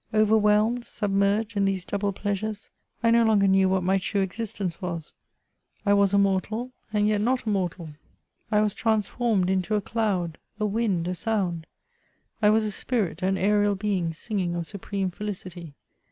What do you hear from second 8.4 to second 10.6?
I was transformed into a cloud,